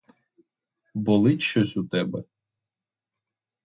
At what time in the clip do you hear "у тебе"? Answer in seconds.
1.77-2.23